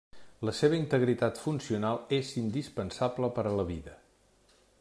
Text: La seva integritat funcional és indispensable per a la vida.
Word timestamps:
La 0.47 0.53
seva 0.59 0.77
integritat 0.77 1.41
funcional 1.43 2.01
és 2.19 2.33
indispensable 2.43 3.33
per 3.39 3.47
a 3.51 3.55
la 3.61 3.71
vida. 3.73 3.99